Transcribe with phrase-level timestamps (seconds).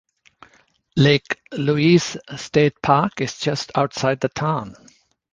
[0.97, 4.73] Lake Louise State Park is just outside the town.